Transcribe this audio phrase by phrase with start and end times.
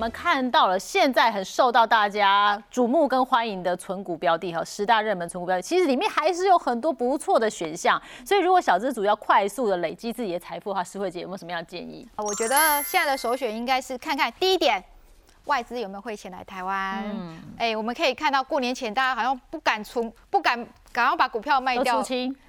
[0.00, 8.00] 们看到了现在很受到大家瞩目跟欢迎的存股标的哈，十大热门存股标的，其实里面还是有很多不错的选项。
[8.24, 12.08] 所以如果小资主要快速的累积自己的财富的话，诗慧姐有没有什么样的建议？
[12.16, 14.82] 我觉得现在的首选应该是看看第一点，
[15.44, 17.04] 外资有没有汇钱来台湾。
[17.04, 22.02] 嗯，哎，我们可以看到过年前大家好像不敢存，不敢赶快把股票卖掉，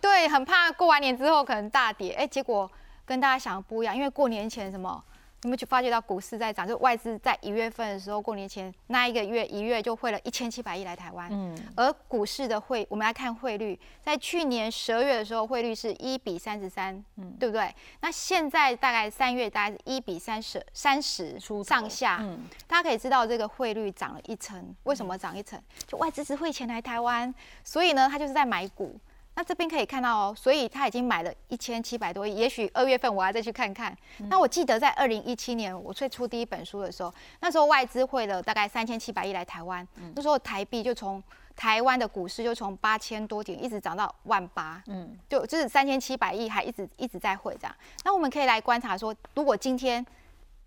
[0.00, 2.12] 对，很怕过完年之后可能大跌。
[2.12, 2.70] 哎，结果
[3.04, 5.04] 跟大家想的不一样，因为过年前什么？
[5.44, 6.66] 有没有去发觉到股市在涨？
[6.66, 11.28] 就外资在一月份的时候，过年前那一个月一月就汇了一千七百亿来台湾。
[11.30, 17.72] 嗯，而股市的汇，我们来看汇率，在去年十二月的时候，汇率是一比三十三，嗯，对不对？
[18.00, 22.18] 那现在大概三月大概是一比三十三十上下。
[22.22, 25.60] 嗯，大家可以知道这个汇率涨了一层，为什么涨一层？
[25.86, 27.32] 就外资是汇钱来台湾，
[27.62, 28.98] 所以呢，他就是在买股。
[29.36, 32.34] 那这边可以看到哦，所以他已经买了一千七百多亿。
[32.34, 33.96] 也许二月份我要再去看看。
[34.28, 41.22] 那我记得在二零一七年我最初第一本书的时候，那时候外资汇了大概三千七百亿来台湾，那时候台币就从
[41.56, 47.76] 台湾的股市就从八千多点一直涨到万八，嗯，就就是三千七百亿还一直一直在汇这样。
[48.04, 50.04] 那我们可以来观察说，如果今天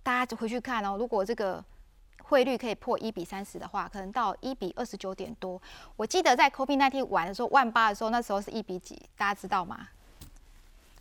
[0.03, 1.63] 大家就回去看哦，如果这个。
[2.29, 5.61] 汇率可以破一比三十的话，可能到一比二十九点多。
[5.95, 9.87] 我记得在 COVID 那天玩的时候，万八的时候，那时候是一比几，大家知道吗？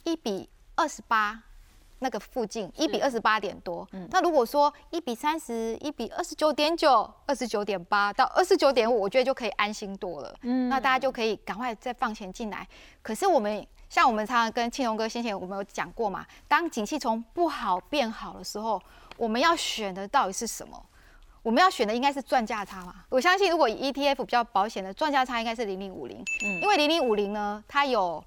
[0.05, 1.43] 一比二十八
[1.99, 3.89] 那个附近，一比二十八点多。
[4.11, 10.33] 那如果说一比三十，一比二十九点九，二十九点八到二十九点五，我觉得就可以安心多了。
[10.43, 12.69] 嗯，那大家就可以赶快再放钱进来。
[13.03, 18.81] 可是我们像我们常常跟庆荣哥先前我们有讲过嘛，当景气从不好变好的时候，
[19.17, 20.81] 我们要选的到底是什么？
[21.47, 22.93] 我们要选的应该是赚价差嘛？
[23.09, 26.19] 我相信，如果 ETF 比较保险的赚价差，应该是零零五零。
[26.45, 28.21] 嗯，因为零零五零呢，它有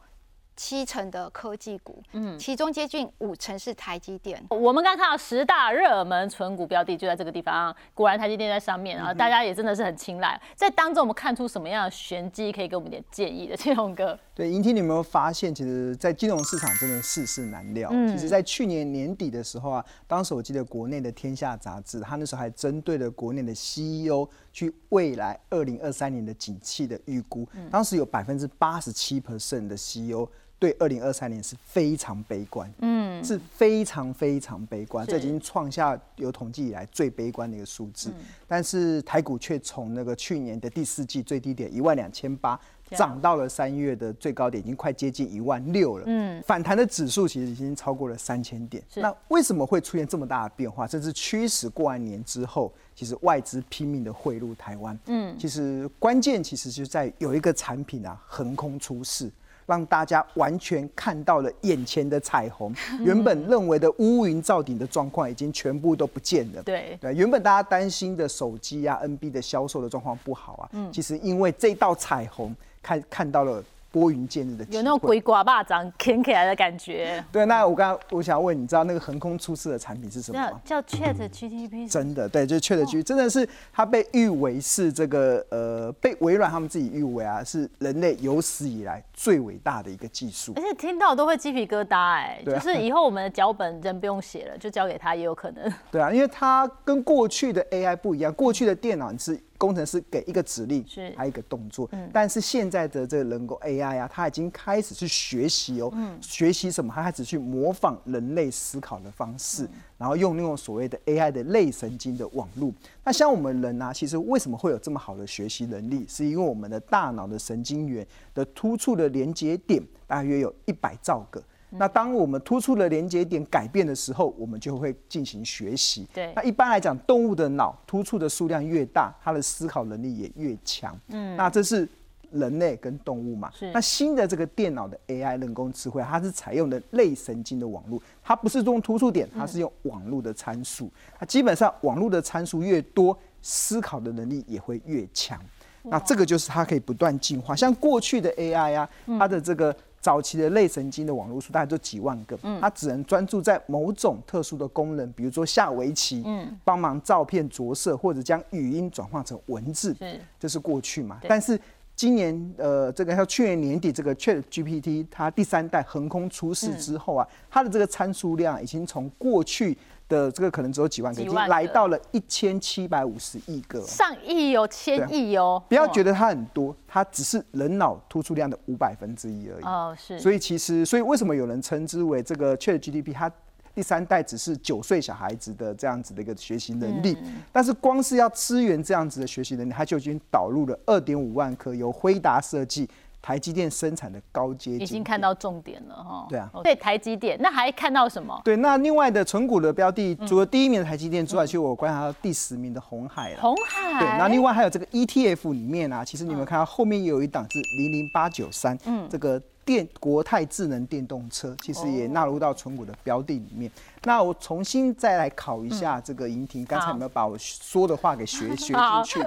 [0.55, 4.41] 七成的科技股，嗯，其中接近五成是台积电。
[4.49, 10.39] 我们刚刚看到十大热门存股标的就在这个地方，果然台积电在上面啊，大家也真的是很青睐。
[10.55, 13.57] 在当中，我们看出什么样的玄机，可以给我们点建议的？
[13.57, 14.17] 庆荣哥。
[14.39, 17.89] 对，莹婷，你有没有发现，其实，在金融市场真的世事难料。
[17.91, 30.25] 嗯，其实，在去年年底的时候啊，当时我记得国内的《天下》杂志，他那时候还针对了国内的 CEO 去未来二零二三年的景气的预估，当时有百分之八十七 percent 的 CEO
[30.59, 38.11] 对二零二三年是非常悲观，嗯，是非常非常悲观，这已经创下有统计以来最悲观的一个数字。
[38.47, 42.59] 但是台股却从那个去年的第四季最低点一万两千八。
[42.97, 46.05] 涨到了三月的最高点，已经快接近一万六了。
[46.07, 48.83] 嗯，反弹的指数其实已经超过了三千点。
[48.95, 50.87] 那为什么会出现这么大的变化？
[50.87, 54.97] 甚至驱使过完年之后，其实外资拼命的汇入台湾。
[55.05, 59.29] 嗯，其实关键其实就在有一个产品啊横空出世。
[59.69, 62.73] 让大家完全看到了眼前的彩虹，
[63.05, 66.63] 原本认为的乌云罩顶的状况已经全部都不见了。
[66.63, 73.63] 对对，原本大家担心的手机啊、NB 的销售的状况不好啊，嗯，其实因为这道彩虹看看到了。
[73.91, 77.23] 拨云见日的，有那种鬼刮巴掌啃起来的感觉。
[77.31, 80.61] 对，那我刚刚我想问，你知道那个横空出世的产品是什么吗？
[80.63, 81.89] 叫 Chat GTP。
[81.89, 90.53] 真的，对，就是 Chat GPT，真的是它被誉为是这个呃，被微软他们自己誉为啊，是人类有史以来最伟大的一个技术。
[90.55, 95.73] 而且听到都会鸡皮疙瘩哎，就是以后我们的脚本人不用写了，就交给他也有可能。
[95.91, 99.39] 对啊，因为它跟过去的 AI 不一样，过去的电脑是。
[99.59, 106.91] 工程师给一个指令，是还有一个动作，嗯，但是现在的这个人工 AI 啊，它已经开始去学习哦，嗯，学习什么？
[106.95, 112.73] 它开始去模仿人类思考的方式，然后用那种所谓的 AI 的类神经的网络。
[113.03, 116.05] 那像我们人啊，其实为什么会有这么好的学习能力？
[116.07, 121.43] 是因为我们的大脑的神经元的突触的连接点大约有一百兆个。
[121.71, 126.07] 那当我们突出的连接点改变的时候，我们就会进行学习。
[126.11, 130.97] 对，那一般来讲，动物的脑突出的数量越大，它的思考能力也越强。
[131.09, 131.87] 嗯，那这是
[132.31, 133.51] 人类跟动物嘛？
[133.53, 133.71] 是。
[133.71, 140.91] 那新的这个电脑的 AI 人工智慧，它是采用的类神经的网络，它不是用突触点，它是用网络的参数。
[141.19, 145.39] 它基本上网络的参数越多，思考的能力也会越强。
[145.83, 147.55] 那这个就是它可以不断进化。
[147.55, 148.89] 像过去的 AI 啊，
[149.19, 149.75] 它的这个。
[150.01, 156.23] 早期的类神经的网络数大概就几万个，它只能专注在某种特殊的功能，比如说下围棋，
[156.63, 159.95] 帮忙照片着色或者将语音转化成文字，
[160.39, 161.19] 这是过去嘛？
[161.27, 161.59] 但是
[161.95, 169.77] 今年呃，这个像去年年底这个 Chat GPT 它第三代横空出世之后啊，它的这个参数量已经从过去。
[170.09, 175.63] 的这个可能只有几万个，已经来到了一千七百五十亿个，上亿哦，千亿哦。
[175.69, 179.63] 不要觉得它很多，它只是人脑突出量的五百分之一而已。
[179.63, 180.19] 哦，是。
[180.19, 183.13] 所以其实，所以为什么有人称之为这个 Chat GDP？
[183.13, 183.31] 它
[183.75, 187.15] 第三代只是九岁小孩子的这样子的一个学习能力，
[187.51, 192.89] 但是光是要支援这样子的学习能力，它就已经导入了二点五万颗由辉达设计。
[193.21, 196.25] 台积电生产的高阶已经看到重点了哈。
[196.29, 198.39] 对啊，对台积电，那还看到什么？
[198.43, 203.41] 对，那另外的纯股的标的，除了第一名的台积电之外，其实我观察到第十名的红海了。
[203.41, 203.99] 红海。
[203.99, 209.41] 对，那另外还有这个 ETF 里面啊，其实你们看到后面也有一档是零零八九三，嗯，这个。
[209.69, 213.69] 电国泰智能电动车其实也纳入到存股的标的里面。
[214.03, 219.19] 那我重新再来考一下这个银婷，刚才有没有把我说的话给学 学进去？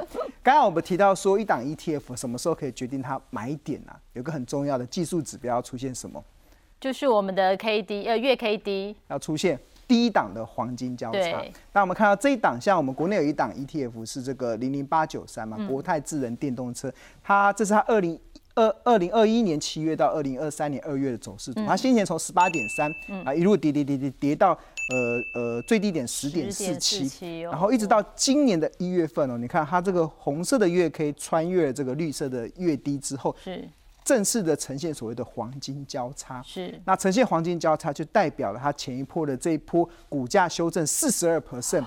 [0.43, 3.93] 刚刚我们提到说一档 ETF 什么时候可以决定它买点呢？
[4.15, 6.21] 有个很重要的技术指标要出现什么？
[6.81, 9.57] 就是我们的 K D 呃月 K D 要出现
[9.87, 11.41] 低档的黄金交叉。
[11.73, 16.93] 那我们看到这一档，像我们国内有一档 ETF 是这个零零八九三嘛，国泰智能电动车，
[17.23, 18.19] 它这是它二零。
[18.55, 22.93] 二二零二一年七月到二零二三年二月的走势图，它先前从十八点三
[23.25, 33.67] 啊一路跌跌跌跌跌到呃呃最低点十点四七，然后一直到今年的一月份哦，你看它这个红色的月 K 穿越这个绿色的月低之后，是。
[34.05, 36.79] 正式的呈现所谓的黄金交叉，是。
[36.85, 41.85] 那呈现黄金交叉就代表了它前一波的这一波股价修正四十二 percent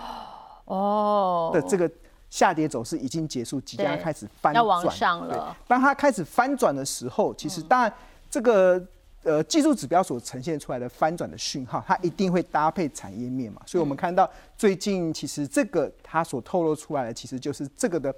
[0.65, 1.51] 哦。
[1.53, 1.91] 的这个。
[2.35, 4.55] 下跌走势已经结束，即将开始翻转。
[4.55, 5.55] 要往上了。
[5.69, 7.93] 当它开始翻转的时候，其实当然
[8.29, 8.85] 这个
[9.23, 13.61] 呃技术指标所呈现出来的翻转的讯号，它一定会搭配产业面嘛。
[13.65, 18.13] 所以我们看到最近其实这个它所透露出来的，其实就是这个的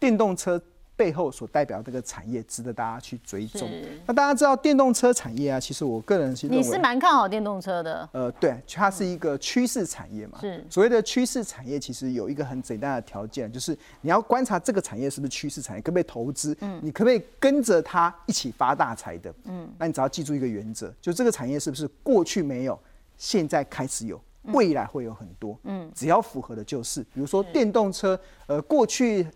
[0.00, 0.60] 电动车。
[0.94, 3.68] 背后所代表这个产业值得大家去追踪。
[4.06, 8.08] 那大家知道电动车产业啊，其实我个人是你是蛮看好电动车的。
[8.12, 10.38] 呃，对，它是一个趋势产业嘛。
[10.40, 10.64] 是。
[10.68, 16.56] 所谓的趋势产业，其实有一个很简单的条件，就是你要观察这个产业是不是趋势产业，可不可以投资？
[16.60, 16.78] 嗯。
[16.82, 19.34] 你可不可以跟着它一起发大财的？
[19.44, 19.68] 嗯。
[19.78, 22.78] 那你只要记住一个原则，就这个产业是不是过去没有，
[23.16, 24.20] 现在开始有，
[24.52, 25.58] 未来会有很多。
[25.64, 25.90] 嗯。
[25.94, 29.26] 只要符合的就是，比如说电动车，呃，过去。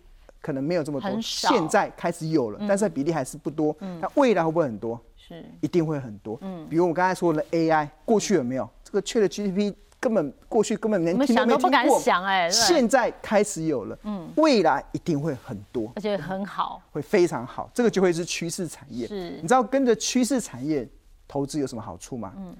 [0.46, 3.76] 可能没有这么多，现在开始有了，但是比例还是不多。
[4.00, 5.00] 那未来会不会很多？
[5.16, 6.38] 是，一定会很多。
[6.40, 9.75] 嗯，比如我刚才说的 AI，过去有没有这个缺的 GDP？
[9.98, 11.98] 根本过去根本连听都没听过。
[11.98, 13.98] 想哎，现在开始有了。
[14.04, 17.69] 嗯，未来一定会很多，而且很好，会非常好。
[17.75, 19.08] 这个就会是趋势产业。
[19.08, 20.88] 是，你知道跟着趋势产业
[21.26, 22.32] 投资有什么好处吗？
[22.37, 22.54] 嗯。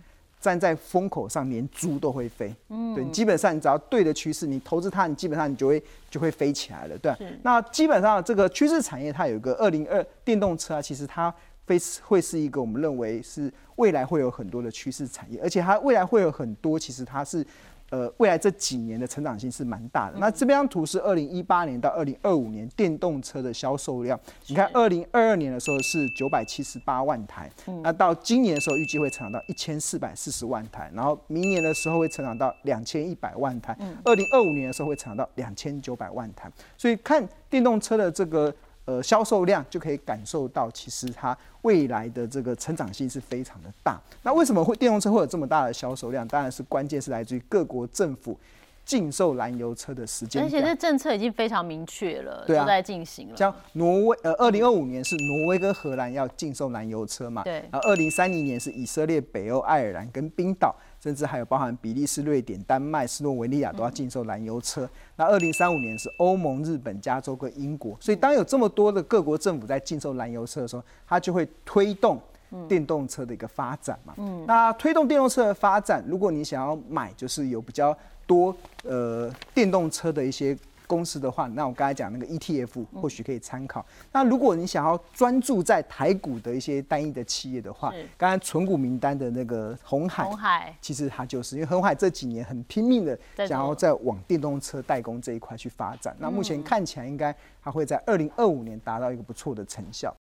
[0.47, 2.55] 站在风口上，连猪都会飞。
[2.69, 6.97] 嗯，对，基本上你只要对的趋势，你投资它，你基本上你就会就会飞起来了。
[6.99, 7.13] 对，
[7.43, 11.35] 那基本上这个趋势产业，它有一个二零二电动车啊，其实它
[11.67, 17.45] 非会是一个我们认为是未来会有很多的趋势产业，而且它未来会有很多，其实它是。
[17.91, 20.19] 呃，未来这几年的成长性是蛮大的。
[20.19, 24.19] 那这张图是二零一八年到二零二五年电动车的销售量。
[24.49, 27.51] 你看，二零二二年的时候是九百七十八万台，
[27.83, 36.51] 那到今年的时候预计会成长到一千四百四十万台，然后明年的时候会成长到两千一百万台，二零二五年的时候会成长到两千九百万台。
[36.77, 38.55] 所以看电动车的这个。
[38.87, 44.01] 呃，销售量就可以感受到，其实它未来的这个成长性是非常的大。
[44.23, 46.27] 那为什么会电动车会有这么大的销售量？
[46.29, 48.39] 当然是关键是来自于各国政府
[48.87, 50.43] 禁售燃油车的时间。
[50.43, 53.37] 而且这政策已经非常明确了，都在进行了。
[53.37, 57.43] 像挪威，呃，二零二五年是挪威跟荷兰要禁售燃油车嘛？
[57.43, 57.55] 对。
[57.71, 60.75] 然后二零三零年是以色列、北欧、爱尔兰跟冰岛。
[60.99, 64.89] 甚至还有包含比利时、瑞典、丹麦、斯洛文尼亚都要禁售燃油车。
[65.15, 67.97] 那二零三五年是欧盟、日本、加州跟英国。
[68.01, 72.21] 所以当有这么多的各国政府在禁售燃油车的时候，它就会推动
[72.67, 74.15] 电动车的一个发展嘛。
[74.17, 74.45] 嗯。
[74.47, 77.97] 那推动电动车的发展，如果你想要买，就是有比较
[78.27, 78.55] 多
[78.85, 80.57] 呃电动车的一些。
[80.89, 83.85] 公司的话，那我刚才讲那个 ETF 或许可以参考。
[84.13, 93.19] 那如果你想要专注在台股的一些单一的企业的话，刚刚存股名单的那个红海，红海其实它就是因为红海这几年很拼命的
[93.49, 96.15] 想要在往电动车代工这一块去发展。
[96.21, 100.15] 那目前看起来应该它会在二零二五年达到一个不错的成效。